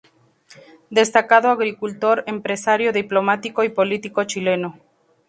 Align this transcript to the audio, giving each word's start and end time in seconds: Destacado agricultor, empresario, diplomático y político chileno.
Destacado 0.89 1.49
agricultor, 1.51 2.23
empresario, 2.25 2.91
diplomático 2.91 3.63
y 3.63 3.69
político 3.69 4.23
chileno. 4.23 4.79